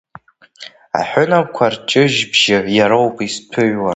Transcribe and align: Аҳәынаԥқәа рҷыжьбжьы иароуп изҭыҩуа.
Аҳәынаԥқәа 0.99 1.65
рҷыжьбжьы 1.73 2.57
иароуп 2.77 3.15
изҭыҩуа. 3.25 3.89